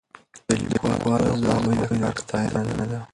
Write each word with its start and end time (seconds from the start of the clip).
د 0.47 0.49
لیکوالو 0.71 1.05
ورځ 1.13 1.37
د 1.43 1.45
هغوی 1.55 1.75
د 1.79 1.81
کار 1.91 2.15
ستاینه 2.23 2.83
ده. 2.91 2.99